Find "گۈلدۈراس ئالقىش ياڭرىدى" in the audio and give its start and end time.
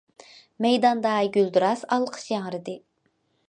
1.37-2.79